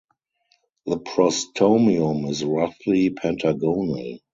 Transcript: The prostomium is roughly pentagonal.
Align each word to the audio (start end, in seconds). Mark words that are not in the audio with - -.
The 0.87 0.97
prostomium 0.97 2.27
is 2.27 2.43
roughly 2.43 3.11
pentagonal. 3.11 4.17